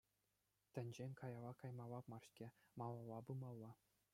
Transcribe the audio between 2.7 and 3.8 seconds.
малалла пымалла.